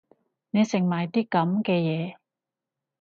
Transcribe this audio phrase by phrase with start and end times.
[0.49, 2.15] 你食埋啲噉嘅嘢